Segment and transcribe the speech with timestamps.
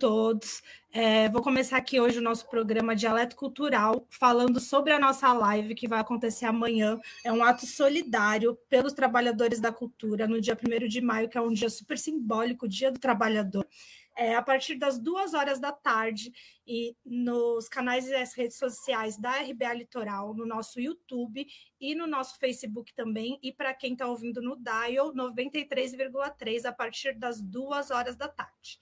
[0.00, 0.62] todos.
[0.92, 5.74] É, vou começar aqui hoje o nosso programa Dialeto Cultural, falando sobre a nossa live
[5.74, 6.98] que vai acontecer amanhã.
[7.22, 11.40] É um ato solidário pelos trabalhadores da cultura, no dia 1 de maio, que é
[11.40, 13.68] um dia super simbólico, Dia do Trabalhador.
[14.16, 16.32] É, a partir das duas horas da tarde
[16.66, 21.46] e nos canais e as redes sociais da RBA Litoral, no nosso YouTube
[21.80, 23.38] e no nosso Facebook também.
[23.42, 28.80] E para quem está ouvindo no Dial, 93,3 a partir das duas horas da tarde.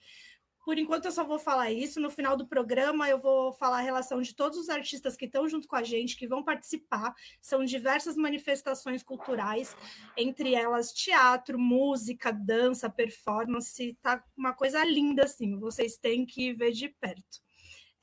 [0.69, 1.99] Por enquanto, eu só vou falar isso.
[1.99, 5.49] No final do programa, eu vou falar a relação de todos os artistas que estão
[5.49, 7.15] junto com a gente, que vão participar.
[7.41, 9.75] São diversas manifestações culturais,
[10.15, 13.97] entre elas teatro, música, dança, performance.
[13.99, 15.57] Tá uma coisa linda, assim.
[15.57, 17.41] Vocês têm que ver de perto.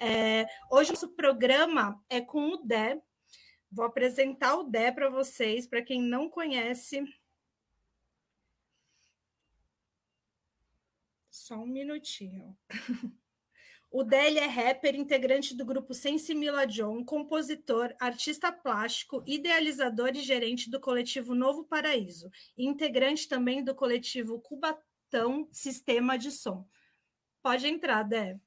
[0.00, 3.00] É, hoje, nosso programa é com o Dé.
[3.70, 7.04] Vou apresentar o Dé para vocês, para quem não conhece.
[11.46, 12.58] Só um minutinho.
[13.88, 20.68] O Délio é rapper, integrante do grupo Sensimila John, compositor, artista plástico, idealizador e gerente
[20.68, 26.66] do coletivo Novo Paraíso, integrante também do coletivo Cubatão Sistema de Som.
[27.40, 28.40] Pode entrar, Dé.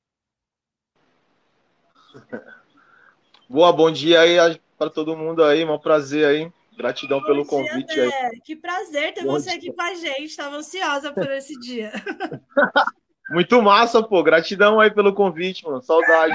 [3.48, 6.52] Boa, bom dia aí para todo mundo aí, um prazer aí.
[6.80, 8.28] Gratidão Bom pelo dia, convite Dé.
[8.28, 8.40] aí.
[8.40, 9.58] Que prazer ter Bom você dia.
[9.58, 10.24] aqui com a gente.
[10.24, 11.92] Estava ansiosa por esse dia.
[13.32, 14.24] Muito massa, pô.
[14.24, 15.82] Gratidão aí pelo convite, mano.
[15.82, 16.34] Saudade.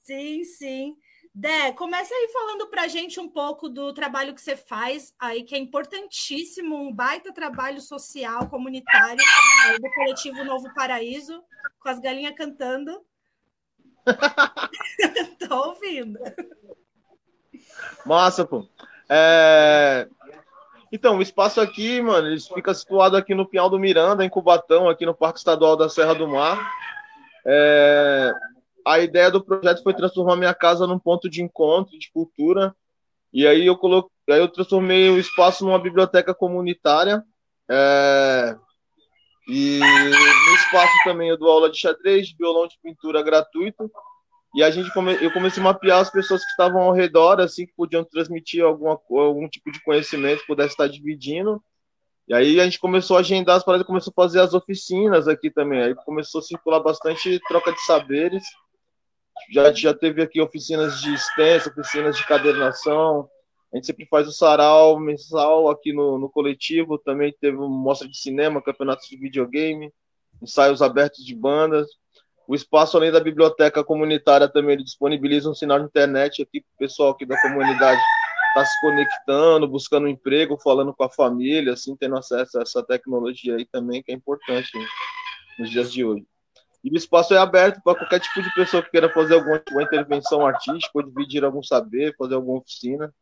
[0.00, 0.94] Sim, sim.
[1.34, 5.42] Dé, começa aí falando para a gente um pouco do trabalho que você faz aí,
[5.42, 9.18] que é importantíssimo, um baita trabalho social, comunitário,
[9.80, 11.42] do coletivo Novo Paraíso,
[11.80, 13.04] com as galinhas cantando.
[15.48, 16.18] Tô ouvindo.
[18.04, 18.66] Massa, pô.
[19.08, 20.08] É...
[20.92, 24.88] Então, o espaço aqui, mano, ele fica situado aqui no Pinhal do Miranda, em Cubatão,
[24.88, 26.58] aqui no Parque Estadual da Serra do Mar.
[27.46, 28.32] É...
[28.86, 32.74] A ideia do projeto foi transformar minha casa num ponto de encontro, de cultura.
[33.32, 37.22] E aí eu coloquei, aí eu transformei o espaço numa biblioteca comunitária.
[37.70, 38.56] É...
[39.46, 43.90] E no espaço também eu dou aula de xadrez, violão de pintura gratuito
[44.54, 47.66] e a gente come, eu comecei a mapear as pessoas que estavam ao redor, assim,
[47.66, 51.62] que podiam transmitir alguma, algum tipo de conhecimento, pudesse estar dividindo.
[52.26, 55.50] E aí a gente começou a agendar as paradas, começou a fazer as oficinas aqui
[55.50, 55.82] também.
[55.82, 58.44] Aí começou a circular bastante troca de saberes.
[59.50, 63.28] Já, já teve aqui oficinas de extensa, oficinas de cadernação.
[63.72, 66.98] A gente sempre faz o sarau mensal aqui no, no coletivo.
[66.98, 69.92] Também teve mostra de cinema, campeonatos de videogame,
[70.42, 71.86] ensaios abertos de bandas.
[72.48, 76.74] O espaço, além da biblioteca comunitária, também ele disponibiliza um sinal de internet aqui para
[76.74, 81.10] o pessoal aqui da comunidade estar tá se conectando, buscando um emprego, falando com a
[81.10, 84.70] família, assim, tendo acesso a essa tecnologia aí também, que é importante
[85.58, 86.26] nos dias de hoje.
[86.82, 89.82] E o espaço é aberto para qualquer tipo de pessoa que queira fazer alguma, alguma
[89.82, 93.12] intervenção artística, ou dividir algum saber, fazer alguma oficina.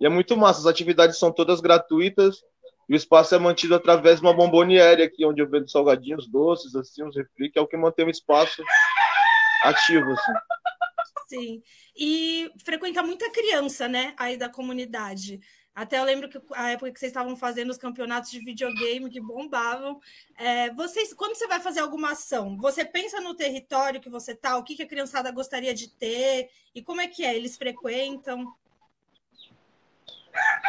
[0.00, 2.42] E é muito massa, as atividades são todas gratuitas,
[2.88, 6.74] e o espaço é mantido através de uma bomboniere aqui, onde eu vendo salgadinhos, doces,
[6.74, 8.62] assim, uns refri, que é o que mantém o espaço
[9.62, 10.32] ativo, assim.
[11.28, 11.62] Sim.
[11.94, 15.38] E frequenta muita criança, né, aí da comunidade.
[15.74, 19.20] Até eu lembro que a época que vocês estavam fazendo os campeonatos de videogame que
[19.20, 20.00] bombavam.
[20.36, 24.56] É, vocês, quando você vai fazer alguma ação, você pensa no território que você tá,
[24.56, 27.36] o que, que a criançada gostaria de ter e como é que é?
[27.36, 28.52] Eles frequentam?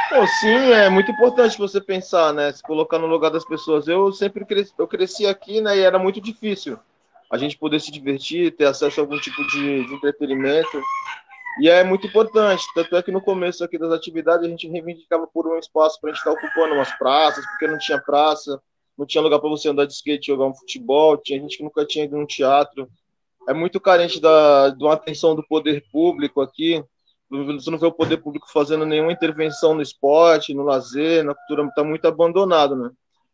[0.10, 2.52] Pô, sim, é muito importante você pensar, né?
[2.52, 3.88] Se colocar no lugar das pessoas.
[3.88, 5.78] Eu sempre cresci, eu cresci aqui, né?
[5.78, 6.80] E era muito difícil
[7.32, 10.82] a gente poder se divertir, ter acesso a algum tipo de, de entretenimento.
[11.62, 12.64] E é muito importante.
[12.74, 16.10] Tanto é que no começo aqui das atividades a gente reivindicava por um espaço para
[16.10, 18.60] a gente estar ocupando umas praças, porque não tinha praça,
[18.98, 21.86] não tinha lugar para você andar de skate, jogar um futebol, tinha gente que nunca
[21.86, 22.90] tinha ido num teatro.
[23.48, 26.84] É muito carente da, de uma atenção do poder público aqui
[27.30, 31.68] você não vê o poder público fazendo nenhuma intervenção no esporte, no lazer, na cultura,
[31.68, 32.90] está muito abandonado, né?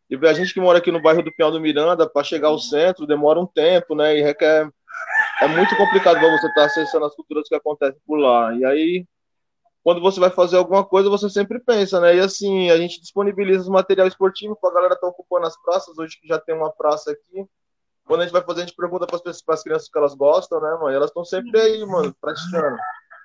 [0.08, 2.58] E a gente que mora aqui no bairro do Pinhal do Miranda, para chegar ao
[2.58, 4.16] centro, demora um tempo, né?
[4.16, 4.70] E requer.
[5.42, 8.54] É muito complicado você estar tá acessando as culturas que acontecem por lá.
[8.54, 9.06] E aí,
[9.82, 12.16] quando você vai fazer alguma coisa, você sempre pensa, né?
[12.16, 15.98] E assim, a gente disponibiliza material esportivo para a galera estar tá ocupando as praças,
[15.98, 17.44] hoje que já tem uma praça aqui.
[18.04, 19.20] Quando a gente vai fazer, a gente pergunta para
[19.54, 20.92] as crianças que elas gostam, né, mano?
[20.92, 22.76] E elas estão sempre aí, mano, praticando.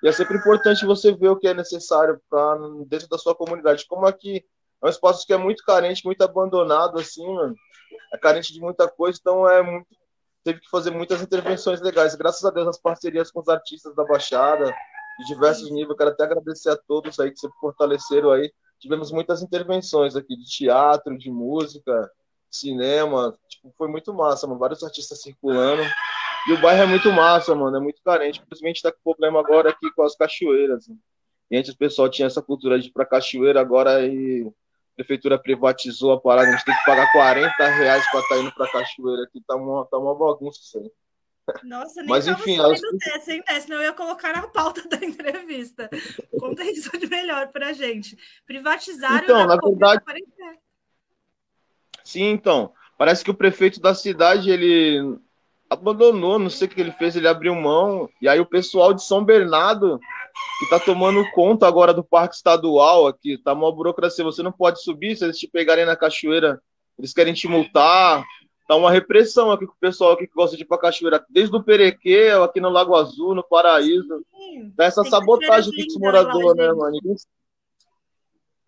[0.02, 3.86] E é sempre importante você ver o que é necessário para dentro da sua comunidade.
[3.86, 4.44] Como aqui
[4.82, 7.54] é um espaço que é muito carente, muito abandonado, assim, mano.
[8.12, 9.86] É carente de muita coisa, então é muito.
[10.42, 12.16] Teve que fazer muitas intervenções legais.
[12.16, 14.74] Graças a Deus, as parcerias com os artistas da Baixada,
[15.20, 15.96] de diversos níveis.
[15.96, 18.52] Quero até agradecer a todos aí que se fortaleceram aí.
[18.80, 22.10] Tivemos muitas intervenções aqui de teatro, de música,
[22.50, 23.38] cinema.
[23.48, 24.58] Tipo, foi muito massa, mano.
[24.58, 25.84] Vários artistas circulando.
[26.48, 27.76] E o bairro é muito massa, mano.
[27.76, 28.40] É muito carente.
[28.40, 30.88] Infelizmente tá com problema agora aqui com as cachoeiras.
[30.88, 30.96] Né?
[31.50, 35.38] E antes o pessoal tinha essa cultura de ir pra cachoeira, agora aí a prefeitura
[35.38, 38.70] privatizou a parada, a gente tem que pagar 40 reais para estar tá indo pra
[38.70, 39.42] cachoeira aqui.
[39.46, 40.90] Tá uma, tá uma bagunça isso aí.
[41.64, 42.96] Nossa, nem Mas, enfim, sabendo acho...
[42.98, 45.90] dessa, hein, Senão eu ia colocar na pauta da entrevista.
[46.38, 48.16] Conta isso de melhor pra gente.
[48.46, 50.02] Privatizaram então, na verdade...
[52.04, 52.72] Sim, então.
[52.96, 55.18] Parece que o prefeito da cidade, ele
[55.72, 58.08] abandonou, não sei o que ele fez, ele abriu mão.
[58.20, 59.98] E aí o pessoal de São Bernardo,
[60.60, 64.82] que tá tomando conta agora do parque estadual aqui, tá uma burocracia, você não pode
[64.82, 66.60] subir, se eles te pegarem na cachoeira,
[66.98, 68.22] eles querem te multar.
[68.68, 71.56] Tá uma repressão aqui com o pessoal aqui que gosta de ir pra cachoeira, desde
[71.56, 74.24] o Perequê, aqui no Lago Azul, no Paraíso.
[74.76, 76.98] Tá essa sabotagem aqui com os moradores, né, mano?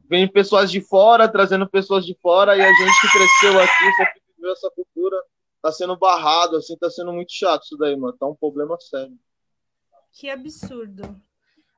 [0.09, 4.35] Vem pessoas de fora, trazendo pessoas de fora, e a gente que cresceu aqui, que
[4.37, 5.17] viveu essa cultura,
[5.65, 8.15] tá sendo barrado, assim, tá sendo muito chato isso daí, mano.
[8.19, 9.19] Tá um problema sério.
[10.13, 11.19] Que absurdo.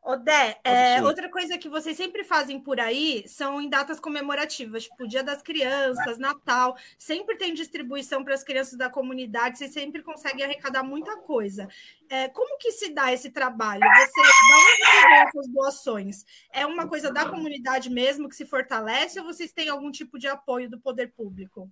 [0.02, 5.06] Odé, é, outra coisa que vocês sempre fazem por aí são em datas comemorativas, tipo
[5.06, 10.44] Dia das Crianças, Natal, sempre tem distribuição para as crianças da comunidade, vocês sempre conseguem
[10.44, 11.68] arrecadar muita coisa.
[12.08, 13.82] É, como que se dá esse trabalho?
[13.82, 16.24] Você dá onde vem essas doações?
[16.52, 20.28] É uma coisa da comunidade mesmo que se fortalece ou vocês têm algum tipo de
[20.28, 21.70] apoio do poder público?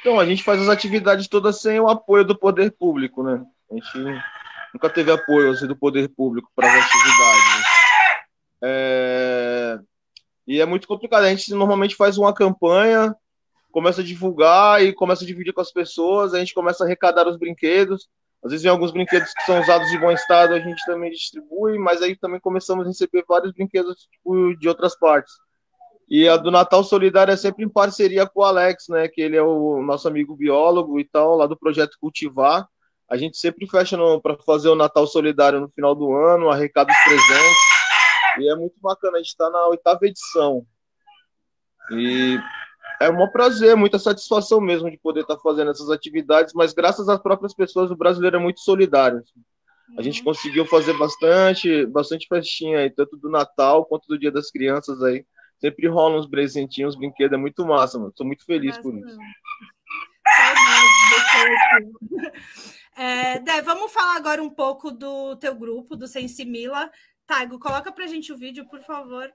[0.00, 3.44] Então, a gente faz as atividades todas sem o apoio do poder público, né?
[3.70, 3.98] A gente
[4.72, 7.64] nunca teve apoio assim, do poder público para as atividades.
[8.62, 9.78] É...
[10.46, 11.24] E é muito complicado.
[11.24, 13.14] A gente normalmente faz uma campanha,
[13.70, 17.28] começa a divulgar e começa a dividir com as pessoas, a gente começa a arrecadar
[17.28, 18.08] os brinquedos.
[18.42, 21.76] Às vezes vem alguns brinquedos que são usados de bom estado, a gente também distribui,
[21.76, 25.34] mas aí também começamos a receber vários brinquedos tipo, de outras partes.
[26.10, 29.08] E a do Natal Solidário é sempre em parceria com o Alex, né?
[29.08, 32.66] Que ele é o nosso amigo biólogo e tal, lá do projeto Cultivar.
[33.10, 36.98] A gente sempre fecha para fazer o Natal Solidário no final do ano, arrecada os
[37.04, 37.58] presentes.
[38.38, 40.64] E é muito bacana, a gente está na oitava edição.
[41.90, 42.38] E
[43.00, 47.08] é um prazer, muita satisfação mesmo de poder estar tá fazendo essas atividades, mas graças
[47.08, 49.22] às próprias pessoas, o brasileiro é muito solidário.
[49.96, 50.26] A gente uhum.
[50.26, 55.24] conseguiu fazer bastante, bastante festinha aí, tanto do Natal quanto do Dia das Crianças aí
[55.60, 58.12] sempre rolam uns presentinhos, uns brinquedos, é muito massa, mano.
[58.16, 59.18] Sou muito feliz por isso.
[63.00, 66.90] É, Dé, vamos falar agora um pouco do teu grupo, do Sensimila.
[67.24, 69.32] Taigo, coloca pra gente o vídeo, por favor.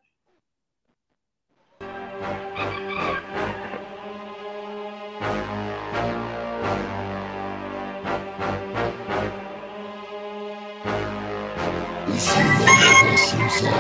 [12.10, 13.74] Ensina,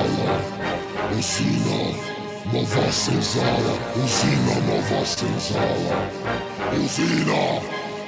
[1.18, 2.13] ensina.
[2.52, 6.10] Nova Senzala, usina Nova Senzala,
[6.74, 7.62] usina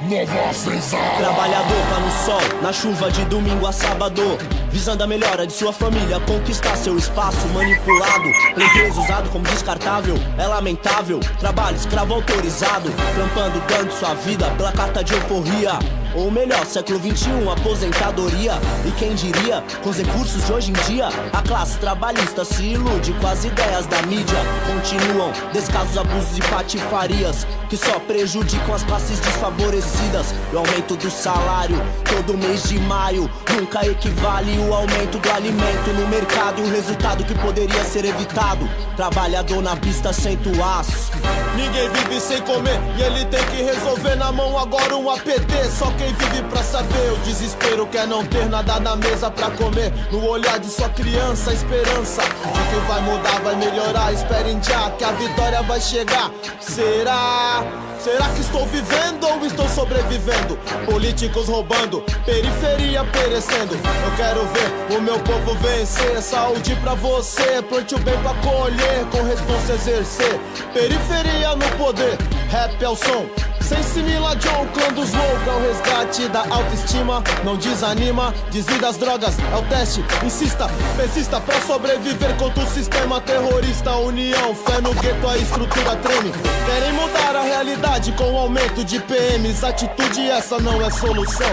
[0.10, 1.18] Nova Senzala.
[1.18, 4.22] Trabalhador tá no sol, na chuva de domingo a sábado,
[4.70, 8.28] visando a melhora de sua família, conquistar seu espaço manipulado,
[8.62, 11.22] empresa usado como descartável, é lamentável.
[11.40, 15.80] Trabalho escravo autorizado, trampando dando sua vida pela carta de euforia.
[16.16, 18.54] Ou melhor, século 21, aposentadoria.
[18.86, 23.14] E quem diria, com os recursos de hoje em dia, a classe trabalhista se ilude
[23.20, 24.38] com as ideias da mídia.
[24.66, 30.34] Continuam descasos, abusos e patifarias que só prejudicam as classes desfavorecidas.
[30.52, 35.94] E o aumento do salário todo mês de maio nunca equivale o aumento do alimento
[36.00, 36.62] no mercado.
[36.62, 38.70] E o resultado que poderia ser evitado.
[38.96, 41.12] Trabalhador na pista sento aço.
[41.56, 45.70] Ninguém vive sem comer e ele tem que resolver na mão agora um APT.
[45.78, 49.94] Só quem vive pra saber o desespero quer não ter nada na mesa pra comer.
[50.12, 54.14] No olhar de sua criança, a esperança de que vai mudar, vai melhorar.
[54.14, 56.32] Esperem já que a vitória vai chegar.
[56.60, 57.85] Será?
[58.00, 60.58] Será que estou vivendo ou estou sobrevivendo?
[60.86, 63.74] Políticos roubando, periferia perecendo.
[63.76, 66.22] Eu quero ver o meu povo vencer.
[66.22, 70.40] Saúde pra você, plante o bem pra colher, com responsa exercer.
[70.74, 72.18] Periferia no poder,
[72.50, 73.26] rap é o som.
[73.62, 77.24] Sem simila John, clã dos loucos, é o resgate da autoestima.
[77.44, 80.06] Não desanima, desvia das drogas, é o teste.
[80.24, 83.96] Insista, persista pra sobreviver contra o sistema terrorista.
[83.96, 86.32] União, fé no gueto, a estrutura treme.
[86.64, 87.85] Querem mudar a realidade
[88.18, 89.64] com o aumento de PMs.
[89.64, 91.50] Atitude essa não é solução.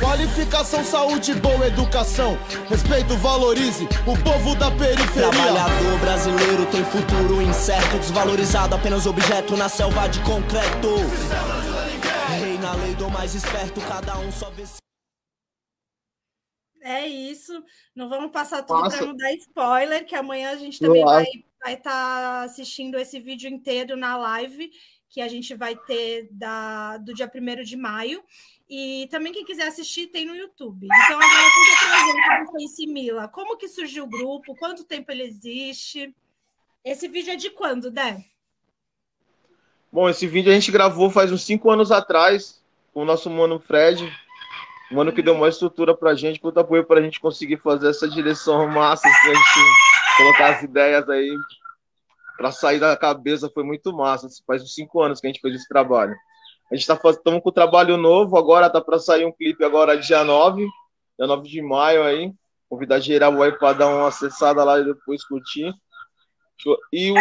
[0.00, 2.36] Qualificação, saúde, boa educação.
[2.68, 5.30] Respeito, valorize o povo da periferia.
[5.30, 10.96] Trabalhador brasileiro tem futuro incerto, desvalorizado, apenas objeto na selva de concreto.
[12.40, 14.64] Rei na lei do mais esperto, cada um só vê.
[16.82, 17.52] É isso.
[17.94, 21.46] Não vamos passar tudo para não dar spoiler, que amanhã a gente também vai estar
[21.64, 24.70] vai tá assistindo esse vídeo inteiro na live.
[25.08, 28.22] Que a gente vai ter da, do dia 1 de maio.
[28.68, 30.86] E também quem quiser assistir tem no YouTube.
[30.86, 33.28] Então, agora conta pra gente Face Mila.
[33.28, 34.56] Como que surgiu o grupo?
[34.56, 36.14] Quanto tempo ele existe?
[36.84, 38.24] Esse vídeo é de quando, Dé?
[39.92, 43.60] Bom, esse vídeo a gente gravou faz uns cinco anos atrás com o nosso mano
[43.60, 44.04] Fred.
[44.90, 48.08] O mano que deu uma estrutura pra gente, puta apoio pra gente conseguir fazer essa
[48.08, 51.36] direção massa, assim, a gente colocar as ideias aí
[52.36, 54.28] pra sair da cabeça, foi muito massa.
[54.46, 56.14] Faz uns cinco anos que a gente fez esse trabalho.
[56.70, 59.96] A gente tá fazendo com o trabalho novo, agora tá para sair um clipe agora
[59.96, 60.66] dia 9,
[61.18, 62.32] dia 9 de maio aí.
[62.68, 65.72] Convidar geral aí para dar uma acessada lá e depois curtir.
[66.92, 67.16] E o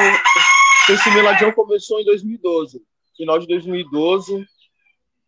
[0.87, 2.79] esse Meladião começou em 2012,
[3.17, 4.45] final de 2012.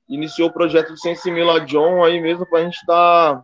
[0.08, 3.44] Iniciou o projeto do Sense Meladion aí mesmo para a gente estar tá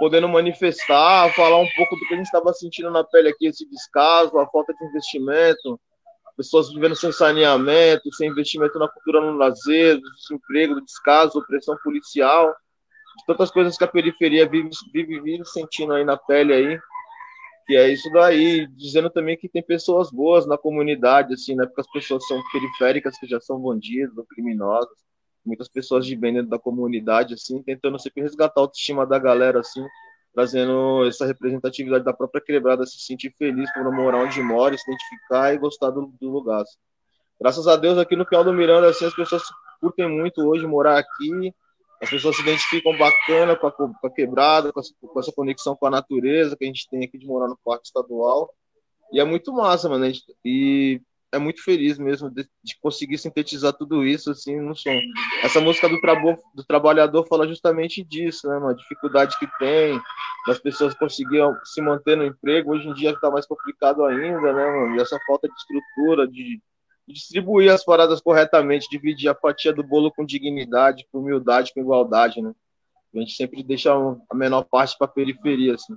[0.00, 3.68] podendo manifestar, falar um pouco do que a gente estava sentindo na pele aqui, esse
[3.68, 5.78] descaso, a falta de investimento,
[6.34, 11.76] pessoas vivendo sem saneamento, sem investimento na cultura, no lazer, do desemprego, do descaso, opressão
[11.84, 12.56] policial,
[13.26, 16.80] tantas coisas que a periferia vive, vive, vive sentindo aí na pele aí,
[17.66, 21.82] que é isso daí, dizendo também que tem pessoas boas na comunidade, assim, né, porque
[21.82, 24.96] as pessoas são periféricas, que já são bandidos criminosas,
[25.44, 29.60] muitas pessoas de bem dentro da comunidade, assim, tentando sempre resgatar a autoestima da galera,
[29.60, 29.84] assim,
[30.32, 35.54] trazendo essa representatividade da própria quebrada, se sentir feliz por morar onde mora, se identificar
[35.54, 36.62] e gostar do, do lugar.
[36.62, 36.78] Assim.
[37.40, 39.42] Graças a Deus, aqui no Piau do Miranda, assim, as pessoas
[39.80, 41.54] curtem muito hoje morar aqui,
[42.00, 45.86] as pessoas se identificam bacana com a, com a quebrada, com, com, essa conexão com
[45.86, 48.50] a natureza que a gente tem aqui de morar no parque estadual.
[49.12, 50.06] E é muito massa, mano.
[50.06, 51.00] Gente, e
[51.32, 54.98] é muito feliz mesmo de, de, conseguir sintetizar tudo isso assim no som.
[55.42, 60.00] Essa música do, trabo, do trabalhador fala justamente disso, né, uma dificuldade que tem
[60.46, 62.72] das pessoas conseguirem se manter no emprego.
[62.72, 64.96] Hoje em dia está mais complicado ainda, né, mano?
[64.96, 66.60] E essa falta de estrutura, de,
[67.06, 71.80] de, distribuir as paradas corretamente, dividir a fatia do bolo com dignidade, com humildade, com
[71.80, 72.52] igualdade, né?
[73.14, 75.94] A gente sempre deixa a menor parte para a periferia, assim.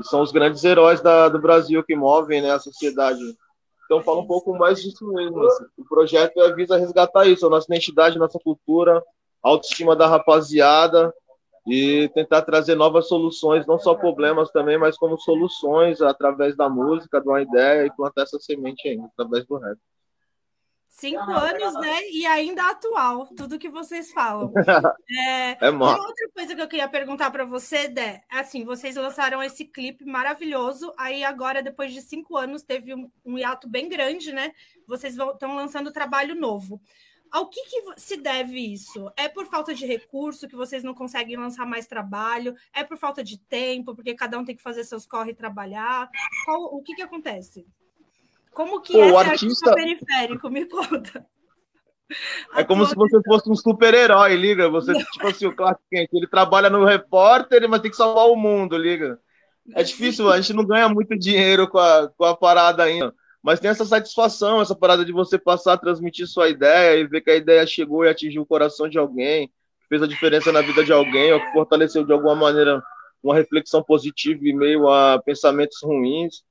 [0.00, 3.20] E são os grandes heróis da, do Brasil que movem né, a sociedade
[3.94, 5.40] então fala um pouco mais disso mesmo.
[5.46, 5.64] Assim.
[5.78, 9.02] O projeto é visa resgatar isso, a nossa identidade, nossa cultura,
[9.42, 11.12] a autoestima da rapaziada
[11.66, 17.20] e tentar trazer novas soluções, não só problemas também, mas como soluções através da música,
[17.20, 19.78] de uma ideia e plantar essa semente ainda, através do rap.
[20.94, 22.08] Cinco anos, né?
[22.08, 24.52] E ainda atual, tudo que vocês falam.
[25.16, 29.42] É, é uma outra coisa que eu queria perguntar para você, Dé, assim, vocês lançaram
[29.42, 34.32] esse clipe maravilhoso, aí agora, depois de cinco anos, teve um, um hiato bem grande,
[34.32, 34.52] né?
[34.86, 36.80] Vocês estão lançando trabalho novo.
[37.30, 39.12] Ao que, que, se deve isso?
[39.16, 42.54] É por falta de recurso que vocês não conseguem lançar mais trabalho?
[42.72, 46.08] É por falta de tempo, porque cada um tem que fazer seus corre e trabalhar?
[46.44, 47.66] Qual, o que, que acontece?
[48.54, 50.48] Como que Pô, é o artista periférico?
[50.48, 51.26] Me conta.
[52.54, 54.68] É como se você fosse um super-herói, liga.
[54.68, 55.00] Você, Não.
[55.00, 58.76] tipo assim, o Clark Kent, ele trabalha no repórter, mas tem que salvar o mundo,
[58.76, 59.18] liga.
[59.74, 63.14] É difícil, a gente não ganha muito dinheiro com a, com a parada ainda.
[63.42, 67.22] Mas tem essa satisfação, essa parada de você passar a transmitir sua ideia e ver
[67.22, 69.50] que a ideia chegou e atingiu o coração de alguém,
[69.88, 72.82] fez a diferença na vida de alguém, ou que fortaleceu de alguma maneira
[73.22, 76.42] uma reflexão positiva e meio a pensamentos ruins.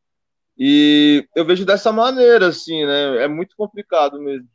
[0.57, 3.23] E eu vejo dessa maneira, assim, né?
[3.23, 4.47] É muito complicado mesmo.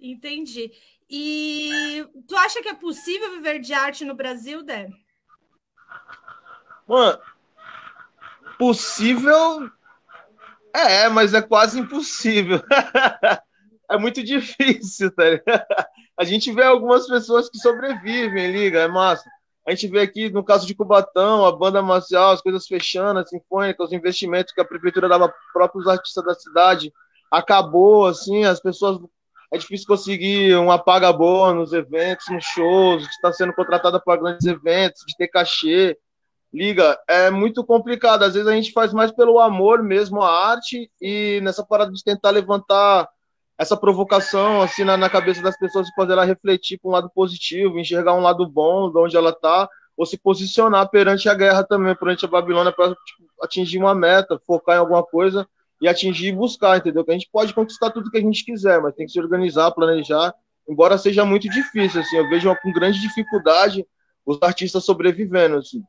[0.00, 0.72] Entendi.
[1.08, 4.88] E tu acha que é possível viver de arte no Brasil, Dé?
[6.86, 7.18] Mano,
[8.58, 9.70] possível
[10.74, 12.62] é, mas é quase impossível.
[13.90, 15.66] é muito difícil, tá ligado?
[16.16, 19.28] A gente vê algumas pessoas que sobrevivem, liga, é massa.
[19.66, 23.26] A gente vê aqui, no caso de Cubatão, a banda marcial, as coisas fechando, a
[23.26, 26.92] sinfônica, os investimentos que a prefeitura dava para próprios artistas da cidade,
[27.30, 28.98] acabou, assim, as pessoas...
[29.52, 34.20] É difícil conseguir uma paga boa nos eventos, nos shows, de estar sendo contratada para
[34.20, 35.98] grandes eventos, de ter cachê.
[36.52, 38.22] Liga, é muito complicado.
[38.22, 42.02] Às vezes a gente faz mais pelo amor mesmo à arte e nessa parada de
[42.02, 43.08] tentar levantar
[43.60, 47.78] essa provocação assim na, na cabeça das pessoas fazer ela refletir para um lado positivo,
[47.78, 51.94] enxergar um lado bom de onde ela está, ou se posicionar perante a guerra também,
[51.94, 55.46] perante a Babilônia, para tipo, atingir uma meta, focar em alguma coisa
[55.78, 57.04] e atingir e buscar, entendeu?
[57.04, 59.70] Que a gente pode conquistar tudo que a gente quiser, mas tem que se organizar,
[59.72, 60.32] planejar,
[60.66, 63.86] embora seja muito difícil, assim, eu vejo com grande dificuldade
[64.24, 65.82] os artistas sobrevivendo, assim.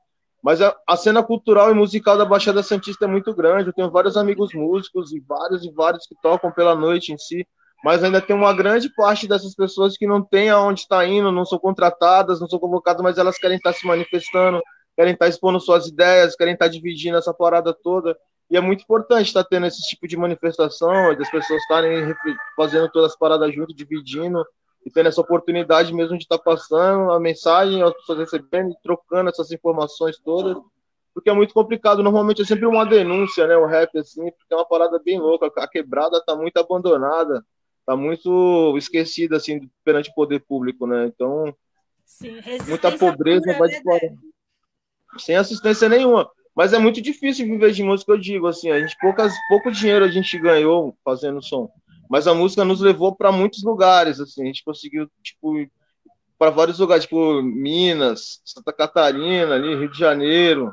[0.44, 3.70] Mas a, a, cena cultural e musical da Baixada Santista é muito grande.
[3.70, 7.48] Eu tenho vários amigos músicos e vários e vários que tocam pela noite em si
[7.84, 11.46] mas ainda tem uma grande parte dessas pessoas que não tem aonde está indo, não
[11.46, 14.62] são contratadas, não são convocadas, mas elas querem estar tá se manifestando,
[14.96, 18.16] querem estar tá expondo suas ideias, querem estar tá dividindo essa parada toda.
[18.50, 22.14] E é muito importante estar tendo esse tipo de manifestação, das pessoas estarem
[22.56, 24.46] fazendo todas as paradas junto, dividindo,
[24.86, 29.30] e tendo essa oportunidade mesmo de estar passando a mensagem, as pessoas recebendo e trocando
[29.30, 30.58] essas informações todas,
[31.14, 32.02] porque é muito complicado.
[32.02, 33.56] Normalmente é sempre uma denúncia, né?
[33.56, 35.52] O rap, assim, porque é uma parada bem louca.
[35.58, 37.44] A quebrada tá muito abandonada,
[37.86, 41.08] tá muito esquecida, assim, perante o poder público, né?
[41.08, 41.56] Então,
[42.06, 44.14] Sim, muita pobreza pura, vai de né, fora.
[45.18, 46.30] Sem assistência nenhuma.
[46.56, 50.04] Mas é muito difícil viver de música, eu digo, assim, a gente poucas, pouco dinheiro
[50.04, 51.72] a gente ganhou fazendo som
[52.12, 55.54] mas a música nos levou para muitos lugares, assim, a gente conseguiu, tipo,
[56.38, 60.70] para vários lugares, tipo Minas, Santa Catarina, ali, Rio de Janeiro.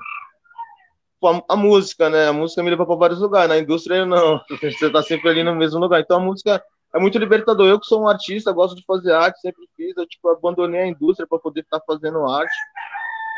[1.24, 2.26] A, a música, né?
[2.26, 5.54] A música me levou para vários lugares, na indústria não, você está sempre ali no
[5.54, 6.00] mesmo lugar.
[6.00, 6.60] Então a música
[6.94, 7.66] é muito libertador.
[7.66, 10.86] Eu que sou um artista, gosto de fazer arte, sempre fiz, eu tipo abandonei a
[10.86, 12.54] indústria para poder estar fazendo arte.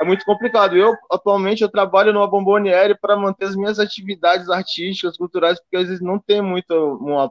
[0.01, 0.77] É muito complicado.
[0.77, 5.89] Eu atualmente eu trabalho numa bomboniere para manter as minhas atividades artísticas, culturais, porque às
[5.89, 7.31] vezes não tem muito uma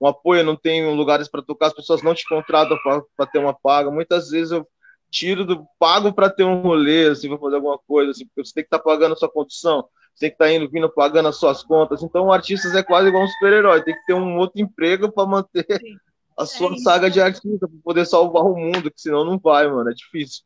[0.00, 2.76] um apoio, não tenho lugares para tocar, as pessoas não te contratam
[3.16, 3.90] para ter uma paga.
[3.90, 4.66] Muitas vezes eu
[5.10, 8.54] tiro do pago para ter um rolê, assim, para fazer alguma coisa, assim, porque você
[8.54, 11.28] tem que estar tá pagando a sua condição, você que estar tá indo, vindo, pagando
[11.28, 12.02] as suas contas.
[12.02, 15.66] Então, artistas é quase igual um super-herói, tem que ter um outro emprego para manter
[15.66, 15.96] Sim.
[16.38, 19.66] a sua é saga de artista, para poder salvar o mundo, que senão não vai,
[19.68, 20.44] mano, é difícil.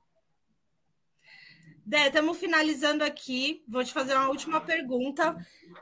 [1.87, 3.63] Dé, estamos finalizando aqui.
[3.69, 5.37] Vou te fazer uma última pergunta.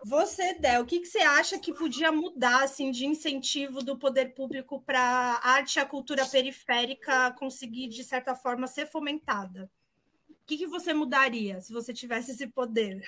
[0.04, 4.34] Você, Dé, o que, que você acha que podia mudar assim, de incentivo do poder
[4.34, 9.70] público para a arte e a cultura periférica conseguir, de certa forma, ser fomentada?
[10.28, 13.00] O que, que você mudaria se você tivesse esse poder?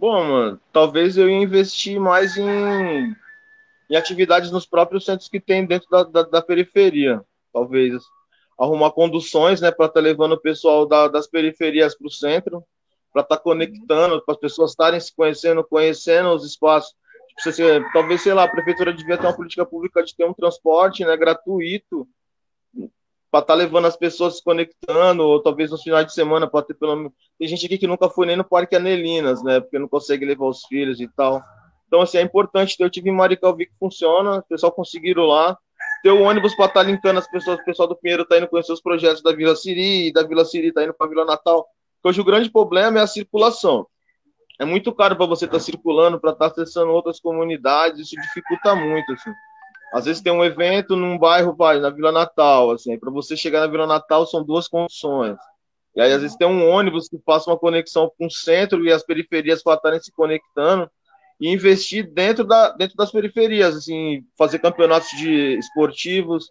[0.00, 3.14] Bom, mano, talvez eu investir mais em,
[3.90, 7.22] em atividades nos próprios centros que tem dentro da, da, da periferia.
[7.52, 8.02] Talvez
[8.58, 12.64] arrumar conduções, né, para estar tá levando o pessoal da, das periferias para o centro,
[13.12, 16.94] para estar tá conectando, para as pessoas estarem se conhecendo, conhecendo os espaços.
[17.42, 21.04] Tipo, talvez, sei lá, a prefeitura devia ter uma política pública de ter um transporte,
[21.04, 22.08] né, gratuito,
[23.30, 26.64] para estar tá levando as pessoas se conectando, ou talvez nos finais de semana, para
[26.64, 27.12] ter pelo menos.
[27.38, 30.46] Tem gente aqui que nunca foi nem no Parque Anelinas, né, porque não consegue levar
[30.46, 31.42] os filhos e tal.
[31.86, 32.76] Então, assim, é importante.
[32.78, 35.56] Eu tive em Maricá, vi que funciona, o pessoal conseguiram lá
[36.02, 38.48] ter o ônibus para estar tá linkando as pessoas, o pessoal do Pinheiro está indo
[38.48, 41.66] conhecer os projetos da Vila Siri, da Vila Siri está indo para Vila Natal.
[42.02, 43.86] Hoje o grande problema é a circulação.
[44.58, 48.20] É muito caro para você estar tá circulando, para estar tá acessando outras comunidades, isso
[48.20, 49.30] dificulta muito, assim.
[49.92, 53.60] Às vezes tem um evento num bairro, vai, na Vila Natal, assim, para você chegar
[53.60, 55.36] na Vila Natal são duas condições.
[55.96, 58.92] E aí, às vezes, tem um ônibus que faça uma conexão com o centro e
[58.92, 60.88] as periferias para estarem se conectando
[61.40, 66.50] e investir dentro, da, dentro das periferias, assim, fazer campeonatos de esportivos,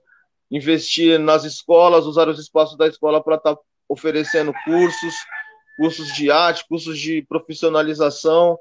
[0.52, 5.14] investir nas escolas, usar os espaços da escola para estar tá oferecendo cursos,
[5.78, 8.58] cursos de arte, cursos de profissionalização,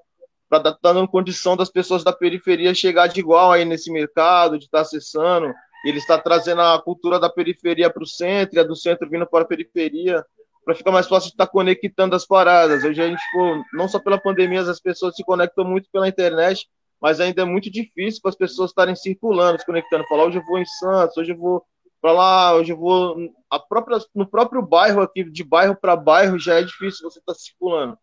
[0.49, 4.59] para estar tá dando condição das pessoas da periferia chegar de igual aí nesse mercado,
[4.59, 5.53] de estar tá acessando,
[5.85, 9.27] ele está trazendo a cultura da periferia para o centro, e a do centro vindo
[9.27, 10.25] para a periferia,
[10.65, 12.85] para ficar mais fácil de estar tá conectando as paradas.
[12.85, 16.67] Hoje a gente, tipo, não só pela pandemia, as pessoas se conectam muito pela internet,
[17.01, 20.05] mas ainda é muito difícil para as pessoas estarem circulando, se conectando.
[20.09, 21.65] Falar, hoje eu vou em Santos, hoje eu vou
[22.01, 23.17] para lá, hoje eu vou.
[23.51, 27.33] A própria, no próprio bairro aqui, de bairro para bairro, já é difícil você estar
[27.33, 27.97] tá circulando.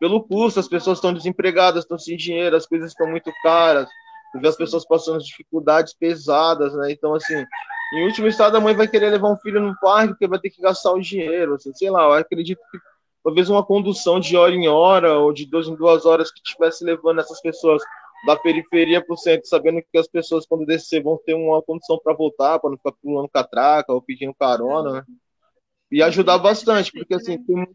[0.00, 3.88] Pelo custo, as pessoas estão desempregadas, estão sem dinheiro, as coisas estão muito caras,
[4.44, 6.90] as pessoas passando dificuldades pesadas, né?
[6.90, 7.44] Então, assim,
[7.92, 10.50] em último estado, a mãe vai querer levar um filho no parque porque vai ter
[10.50, 11.54] que gastar o dinheiro.
[11.54, 12.78] Assim, sei lá, eu acredito que
[13.22, 16.84] talvez uma condução de hora em hora ou de duas em duas horas que estivesse
[16.84, 17.82] levando essas pessoas
[18.26, 21.98] da periferia para o centro, sabendo que as pessoas, quando descer, vão ter uma condição
[22.02, 25.04] para voltar, para não ficar pulando catraca ou pedindo carona, né?
[25.90, 27.66] E ajudar bastante, porque assim, tem,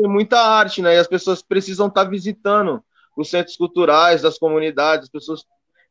[0.00, 0.94] tem muita arte, né?
[0.94, 2.82] E as pessoas precisam estar tá visitando
[3.16, 5.44] os centros culturais das comunidades, as pessoas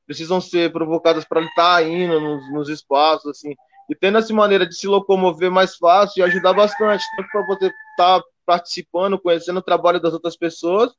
[0.06, 3.54] precisam ser provocadas para estar tá indo nos, nos espaços, assim
[3.90, 7.66] e tendo essa maneira de se locomover mais fácil e ajudar bastante, tanto para você
[7.66, 10.92] estar tá participando, conhecendo o trabalho das outras pessoas,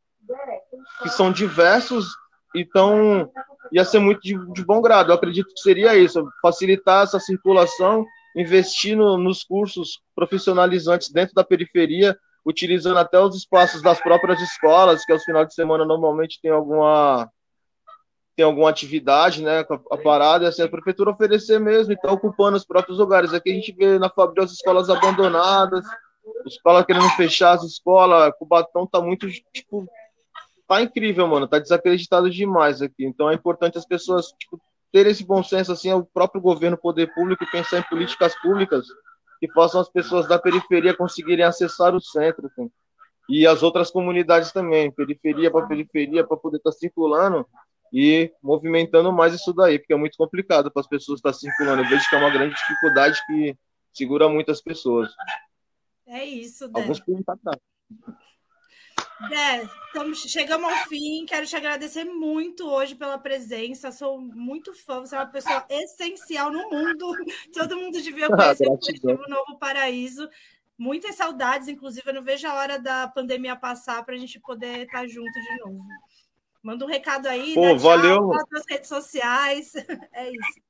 [1.02, 2.08] que são diversos,
[2.54, 3.30] então
[3.72, 5.10] ia ser muito de, de bom grado.
[5.10, 8.04] Eu acredito que seria isso, facilitar essa circulação,
[8.36, 15.04] investir no, nos cursos profissionalizantes dentro da periferia, utilizando até os espaços das próprias escolas,
[15.04, 17.30] que aos finais de semana normalmente tem alguma
[18.36, 22.98] tem alguma atividade, né, a parada, assim, a prefeitura oferecer mesmo, então ocupando os próprios
[22.98, 23.34] lugares.
[23.34, 25.84] Aqui a gente vê na Fabril as escolas abandonadas,
[26.46, 29.86] escolas querendo fechar as escolas, Cubatão tá muito, tipo,
[30.66, 33.04] tá incrível, mano, tá desacreditado demais aqui.
[33.04, 34.58] Então é importante as pessoas, tipo,
[34.90, 38.86] terem esse bom senso, assim, o próprio governo, poder público, pensar em políticas públicas
[39.40, 42.70] que façam as pessoas da periferia conseguirem acessar o centro, assim
[43.30, 47.46] e as outras comunidades também, periferia para periferia, para poder estar tá circulando
[47.92, 51.82] e movimentando mais isso daí, porque é muito complicado para as pessoas estar tá circulando.
[51.82, 53.56] Eu vejo que é uma grande dificuldade que
[53.92, 55.12] segura muitas pessoas.
[56.06, 56.80] É isso, Dé.
[56.80, 57.22] Alguns pulam
[59.28, 61.26] Dé, estamos, chegamos ao fim.
[61.26, 63.92] Quero te agradecer muito hoje pela presença.
[63.92, 65.00] Sou muito fã.
[65.00, 67.12] Você é uma pessoa essencial no mundo.
[67.52, 70.28] Todo mundo devia conhecer o Coletivo Novo Paraíso.
[70.78, 72.08] Muitas saudades, inclusive.
[72.08, 75.58] Eu não vejo a hora da pandemia passar para a gente poder estar junto de
[75.58, 75.84] novo.
[76.62, 77.52] Manda um recado aí.
[77.54, 78.28] Pô, valeu.
[78.50, 79.72] nas redes sociais.
[80.14, 80.60] É isso.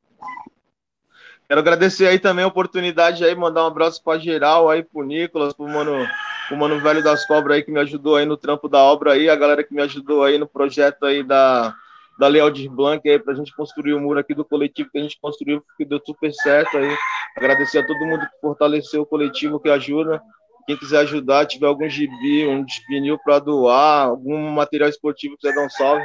[1.46, 5.52] Quero agradecer aí também a oportunidade aí, mandar um abraço para geral aí, pro Nicolas,
[5.52, 6.06] pro mano,
[6.50, 9.30] pro mano velho das cobras aí que me ajudou aí no trampo da obra aí,
[9.30, 11.72] a galera que me ajudou aí no projeto aí da,
[12.18, 15.16] da Lealdir Blanc aí pra gente construir o muro aqui do coletivo que a gente
[15.20, 16.92] construiu, que deu super certo aí.
[17.36, 20.20] Agradecer a todo mundo que fortaleceu o coletivo, que ajuda.
[20.66, 25.64] Quem quiser ajudar, tiver algum gibi, um vinil para doar, algum material esportivo, quiser dar
[25.64, 26.04] um salve,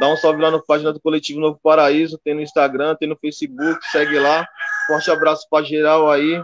[0.00, 3.16] dá um salve lá na página do Coletivo Novo Paraíso, tem no Instagram, tem no
[3.16, 4.48] Facebook, segue lá.
[4.86, 6.42] Forte abraço para geral aí.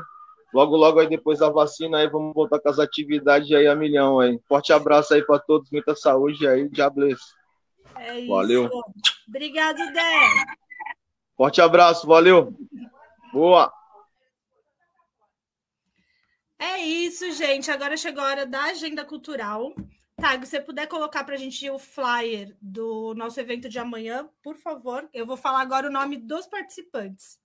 [0.53, 4.21] Logo, logo aí depois da vacina aí, vamos voltar com as atividades aí a milhão
[4.21, 4.39] aí.
[4.47, 7.19] Forte abraço aí para todos, muita saúde aí, diablês.
[7.97, 8.29] É isso.
[8.29, 8.71] Valeu.
[9.27, 10.29] Obrigado, Dé.
[11.37, 12.55] Forte abraço, valeu.
[13.33, 13.73] Boa.
[16.59, 17.71] É isso, gente.
[17.71, 19.75] Agora chegou a hora da agenda cultural.
[20.17, 24.29] Tá, se você puder colocar para a gente o flyer do nosso evento de amanhã,
[24.43, 25.09] por favor.
[25.13, 27.42] Eu vou falar agora o nome dos participantes.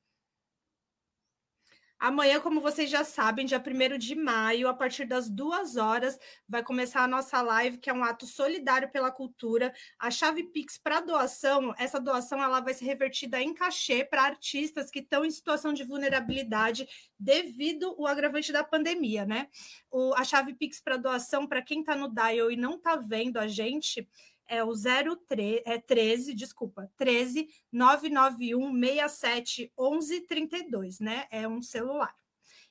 [1.99, 6.61] Amanhã, como vocês já sabem, dia 1 de maio, a partir das duas horas, vai
[6.61, 9.73] começar a nossa live, que é um ato solidário pela cultura.
[9.97, 14.91] A chave Pix para doação, essa doação ela vai ser revertida em cachê para artistas
[14.91, 16.87] que estão em situação de vulnerabilidade
[17.19, 19.47] devido ao agravante da pandemia, né?
[19.89, 23.37] O, a chave Pix para doação, para quem está no Dial e não está vendo
[23.37, 24.07] a gente,
[24.47, 31.25] é o 03, é 13, desculpa, 13 991 67 11 32, né?
[31.31, 32.13] É um celular.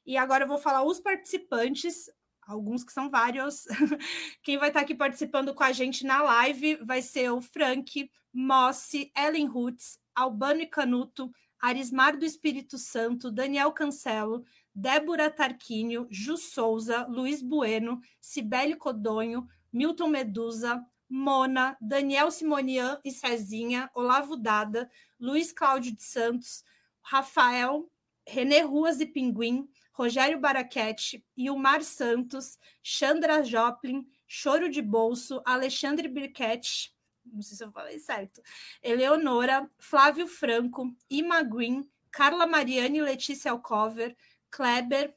[0.04, 2.08] E agora eu vou falar os participantes,
[2.46, 3.64] alguns que são vários.
[4.42, 9.10] Quem vai estar aqui participando com a gente na live vai ser o Frank, Mossi,
[9.16, 17.06] Ellen Roots, Albano e Canuto, Arismar do Espírito Santo, Daniel Cancelo, Débora Tarquínio, Ju Souza,
[17.06, 25.94] Luiz Bueno, Cibele Codonho, Milton Medusa, Mona, Daniel Simonian e Cezinha, Olavo Dada, Luiz Cláudio
[25.94, 26.64] de Santos,
[27.00, 27.90] Rafael,
[28.26, 36.94] René Ruas e Pinguim, Rogério Baraquete, Ilmar Santos, Chandra Joplin, Choro de Bolso, Alexandre Birquete,
[37.24, 38.42] não sei se eu falei certo,
[38.82, 44.16] Eleonora, Flávio Franco, Ima Green, Carla Mariane e Letícia Alcover,
[44.50, 45.14] Kleber,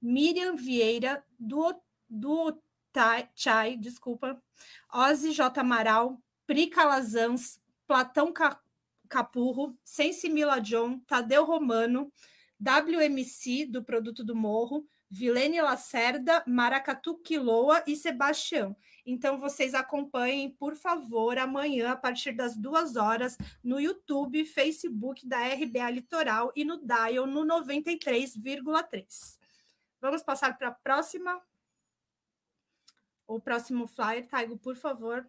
[0.00, 1.24] Miriam Vieira,
[2.08, 2.62] do
[3.34, 4.40] Chai, desculpa,
[4.92, 5.60] Ozzy J.
[5.60, 8.32] Amaral, Pri Calazans, Platão
[9.08, 12.12] Capurro, Sensi Mila John, Tadeu Romano,
[12.60, 18.76] WMC, do Produto do Morro, Vilene Lacerda, Maracatu Quiloa e Sebastião.
[19.06, 25.38] Então, vocês acompanhem, por favor, amanhã, a partir das duas horas, no YouTube, Facebook da
[25.38, 29.38] RBA Litoral e no Dial no 93,3.
[30.00, 31.40] Vamos passar para a próxima
[33.26, 35.26] o próximo flyer, Taigo, por favor.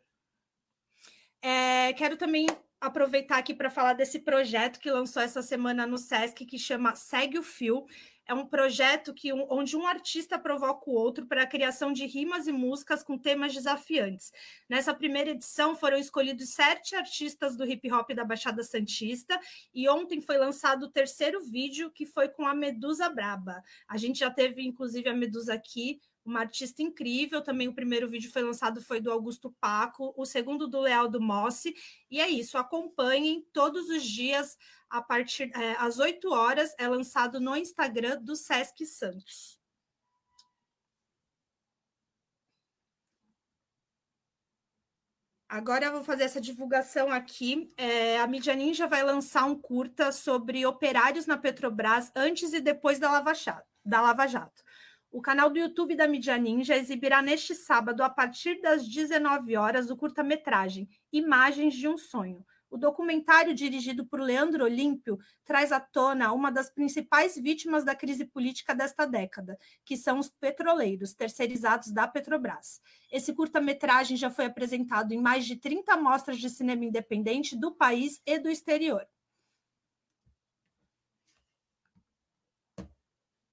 [1.42, 2.48] É, quero também
[2.80, 7.40] aproveitar aqui para falar desse projeto que lançou essa semana no SESC, que chama Segue
[7.40, 7.86] o Fio.
[8.28, 12.48] É um projeto que, onde um artista provoca o outro para a criação de rimas
[12.48, 14.32] e músicas com temas desafiantes.
[14.68, 19.40] Nessa primeira edição foram escolhidos sete artistas do hip hop da Baixada Santista
[19.72, 23.64] e ontem foi lançado o terceiro vídeo, que foi com a Medusa Braba.
[23.88, 27.42] A gente já teve, inclusive, a Medusa aqui uma artista incrível.
[27.42, 31.22] Também o primeiro vídeo foi lançado foi do Augusto Paco, o segundo do Leal do
[31.22, 31.74] Mossi.
[32.10, 34.58] E é isso, acompanhem todos os dias
[34.90, 39.60] a partir é, às 8 horas é lançado no Instagram do Sesc Santos.
[45.48, 47.72] Agora eu vou fazer essa divulgação aqui.
[47.78, 53.00] É, a Mídia Ninja vai lançar um curta sobre operários na Petrobras antes e depois
[53.00, 53.66] da Lava Jato.
[53.86, 54.64] Da Lava Jato.
[55.16, 59.90] O canal do YouTube da Mídia Ninja exibirá neste sábado, a partir das 19 horas,
[59.90, 62.46] o curta-metragem Imagens de um Sonho.
[62.70, 68.26] O documentário, dirigido por Leandro Olímpio, traz à tona uma das principais vítimas da crise
[68.26, 72.82] política desta década, que são os petroleiros, terceirizados da Petrobras.
[73.10, 78.22] Esse curta-metragem já foi apresentado em mais de 30 mostras de cinema independente do país
[78.26, 79.08] e do exterior.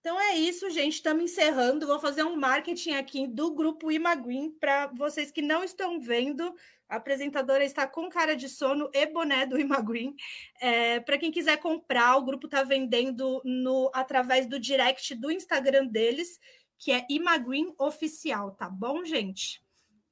[0.03, 0.95] Então é isso, gente.
[0.95, 1.87] Estamos encerrando.
[1.87, 6.53] Vou fazer um marketing aqui do grupo Imaguin para vocês que não estão vendo.
[6.89, 10.17] A apresentadora está com cara de sono e boné do Imaguin.
[10.61, 15.87] É, para quem quiser comprar, o grupo está vendendo no através do direct do Instagram
[15.87, 16.41] deles,
[16.77, 19.63] que é Imaguin Oficial, tá bom, gente?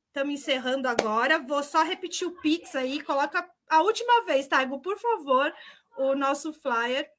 [0.06, 1.40] Estamos encerrando agora.
[1.40, 3.02] Vou só repetir o Pix aí.
[3.02, 5.52] Coloca a última vez, Taigo, por favor,
[5.98, 7.10] o nosso flyer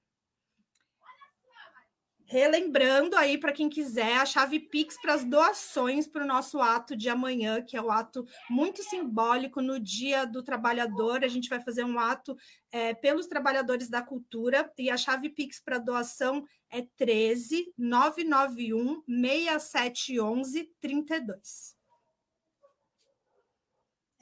[2.32, 6.96] Relembrando aí para quem quiser a chave Pix para as doações para o nosso ato
[6.96, 11.26] de amanhã, que é o ato muito simbólico no Dia do Trabalhador.
[11.26, 12.38] A gente vai fazer um ato
[12.72, 20.72] é, pelos trabalhadores da cultura e a chave Pix para doação é 13 991 6711
[20.80, 21.76] 32.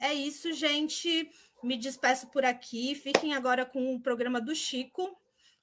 [0.00, 1.30] É isso, gente.
[1.62, 2.92] Me despeço por aqui.
[2.96, 5.16] Fiquem agora com o programa do Chico.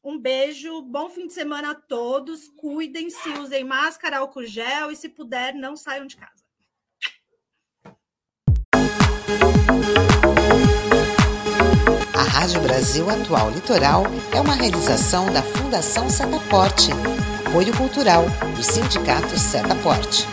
[0.04, 2.48] Um beijo, bom fim de semana a todos.
[2.50, 6.46] Cuidem-se, usem máscara, álcool gel e, se puder, não saiam de casa.
[12.14, 16.90] A Rádio Brasil Atual Litoral é uma realização da Fundação Setaporte,
[17.46, 18.24] apoio cultural
[18.56, 20.26] do Sindicato Setaporte.